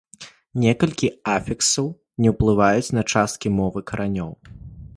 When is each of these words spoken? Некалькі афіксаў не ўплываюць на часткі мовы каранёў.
Некалькі 0.63 1.07
афіксаў 1.33 1.87
не 2.25 2.33
ўплываюць 2.35 2.93
на 2.99 3.05
часткі 3.17 3.47
мовы 3.61 3.79
каранёў. 3.93 4.31